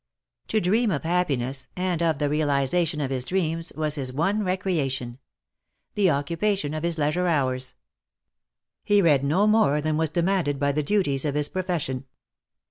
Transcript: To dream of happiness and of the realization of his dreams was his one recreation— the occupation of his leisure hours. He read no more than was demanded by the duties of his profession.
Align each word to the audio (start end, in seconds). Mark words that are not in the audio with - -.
To 0.47 0.59
dream 0.59 0.89
of 0.89 1.03
happiness 1.03 1.67
and 1.75 2.01
of 2.01 2.17
the 2.17 2.27
realization 2.27 3.01
of 3.01 3.11
his 3.11 3.23
dreams 3.23 3.71
was 3.75 3.93
his 3.93 4.11
one 4.11 4.43
recreation— 4.43 5.19
the 5.93 6.09
occupation 6.09 6.73
of 6.73 6.81
his 6.81 6.97
leisure 6.97 7.27
hours. 7.27 7.75
He 8.83 8.99
read 8.99 9.23
no 9.23 9.45
more 9.45 9.79
than 9.79 9.97
was 9.97 10.09
demanded 10.09 10.57
by 10.59 10.71
the 10.71 10.81
duties 10.81 11.23
of 11.23 11.35
his 11.35 11.49
profession. 11.49 12.05